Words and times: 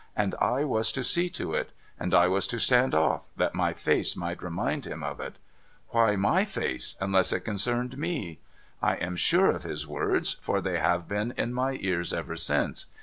And 0.15 0.33
I 0.41 0.63
was 0.63 0.91
to 0.93 1.03
see 1.03 1.29
to 1.29 1.53
it. 1.53 1.69
And 1.99 2.15
I 2.15 2.27
was 2.27 2.47
to 2.47 2.57
stand 2.59 2.95
off, 2.95 3.27
that 3.37 3.53
my 3.53 3.71
face 3.73 4.15
might 4.17 4.41
remind 4.41 4.87
him 4.87 5.03
of 5.03 5.19
it. 5.19 5.35
Why 5.89 6.15
;//v 6.15 6.47
face, 6.47 6.95
unless 6.99 7.31
it 7.31 7.41
concerned 7.41 7.91
mcl 7.91 8.39
I 8.81 8.95
am 8.95 9.15
sure 9.15 9.51
of 9.51 9.61
his 9.61 9.85
words, 9.85 10.33
for 10.33 10.59
they 10.59 10.79
have 10.79 11.07
been 11.07 11.35
in 11.37 11.53
my 11.53 11.77
ears 11.81 12.13
ever 12.13 12.35
since. 12.35 12.87